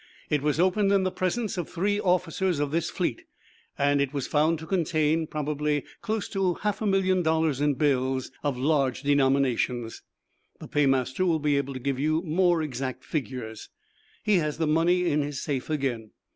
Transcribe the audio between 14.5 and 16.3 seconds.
the money in his safe again.